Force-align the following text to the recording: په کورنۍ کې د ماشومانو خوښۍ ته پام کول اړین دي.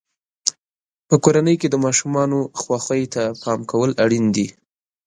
په 1.07 1.15
کورنۍ 1.23 1.55
کې 1.61 1.67
د 1.71 1.75
ماشومانو 1.85 2.39
خوښۍ 2.61 3.03
ته 3.13 3.23
پام 3.41 3.59
کول 3.71 3.89
اړین 4.03 4.25
دي. 4.35 4.47